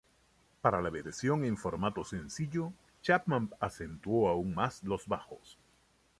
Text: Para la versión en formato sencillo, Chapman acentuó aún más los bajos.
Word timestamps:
Para 0.63 0.81
la 0.81 0.89
versión 0.89 1.45
en 1.45 1.57
formato 1.57 2.03
sencillo, 2.03 2.73
Chapman 3.03 3.51
acentuó 3.59 4.29
aún 4.29 4.55
más 4.55 4.81
los 4.83 5.05
bajos. 5.07 5.59